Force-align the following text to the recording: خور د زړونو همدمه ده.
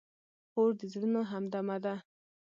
خور 0.51 0.69
د 0.79 0.81
زړونو 0.93 1.21
همدمه 1.31 1.77
ده. 1.83 1.95